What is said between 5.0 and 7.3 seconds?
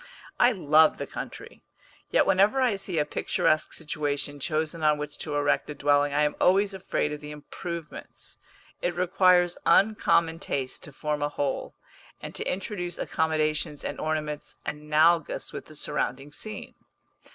to erect a dwelling I am always afraid of the